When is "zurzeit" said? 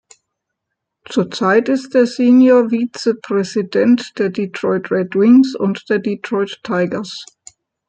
1.07-1.69